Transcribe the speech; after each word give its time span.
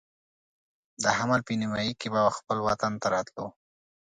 د 1.03 1.05
حمل 1.17 1.39
په 1.47 1.53
نیمایي 1.61 1.93
کې 1.99 2.07
به 2.13 2.21
خپل 2.37 2.57
وطن 2.67 2.93
ته 3.01 3.07
راتلو. 3.15 3.47